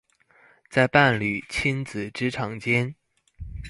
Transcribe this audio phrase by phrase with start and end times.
[0.67, 2.95] 在伴侶、親子、職場間